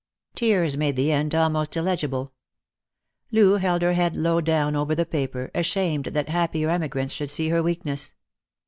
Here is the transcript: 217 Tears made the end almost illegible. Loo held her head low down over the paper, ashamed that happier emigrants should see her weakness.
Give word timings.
217 0.33 0.35
Tears 0.65 0.77
made 0.79 0.95
the 0.95 1.11
end 1.11 1.35
almost 1.35 1.77
illegible. 1.77 2.33
Loo 3.31 3.57
held 3.57 3.83
her 3.83 3.93
head 3.93 4.15
low 4.15 4.41
down 4.41 4.75
over 4.75 4.95
the 4.95 5.05
paper, 5.05 5.51
ashamed 5.53 6.05
that 6.05 6.27
happier 6.27 6.71
emigrants 6.71 7.13
should 7.13 7.29
see 7.29 7.49
her 7.49 7.61
weakness. 7.61 8.15